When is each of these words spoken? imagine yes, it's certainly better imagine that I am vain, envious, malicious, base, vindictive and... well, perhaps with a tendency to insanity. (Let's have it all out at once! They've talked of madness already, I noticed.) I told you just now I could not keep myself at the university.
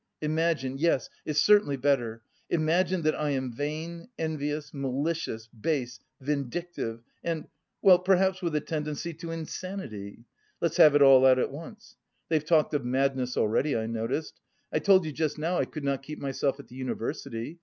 imagine 0.23 0.79
yes, 0.79 1.11
it's 1.27 1.39
certainly 1.39 1.77
better 1.77 2.23
imagine 2.49 3.03
that 3.03 3.13
I 3.13 3.29
am 3.29 3.53
vain, 3.53 4.07
envious, 4.17 4.73
malicious, 4.73 5.45
base, 5.49 5.99
vindictive 6.19 7.01
and... 7.23 7.45
well, 7.83 7.99
perhaps 7.99 8.41
with 8.41 8.55
a 8.55 8.61
tendency 8.61 9.13
to 9.13 9.29
insanity. 9.29 10.25
(Let's 10.59 10.77
have 10.77 10.95
it 10.95 11.03
all 11.03 11.23
out 11.23 11.37
at 11.37 11.51
once! 11.51 11.97
They've 12.29 12.43
talked 12.43 12.73
of 12.73 12.83
madness 12.83 13.37
already, 13.37 13.77
I 13.77 13.85
noticed.) 13.85 14.39
I 14.73 14.79
told 14.79 15.05
you 15.05 15.11
just 15.11 15.37
now 15.37 15.59
I 15.59 15.65
could 15.65 15.83
not 15.83 16.01
keep 16.01 16.17
myself 16.17 16.59
at 16.59 16.67
the 16.67 16.75
university. 16.77 17.59